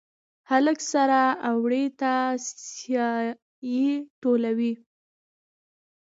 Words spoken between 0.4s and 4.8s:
هلک سره اوړي ته سایې ټولوي